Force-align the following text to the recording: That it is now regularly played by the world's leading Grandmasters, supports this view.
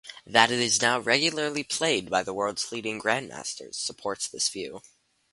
That 0.25 0.49
it 0.49 0.59
is 0.59 0.81
now 0.81 0.99
regularly 0.99 1.63
played 1.63 2.09
by 2.09 2.23
the 2.23 2.33
world's 2.33 2.71
leading 2.71 2.99
Grandmasters, 2.99 3.75
supports 3.75 4.27
this 4.27 4.49
view. 4.49 4.81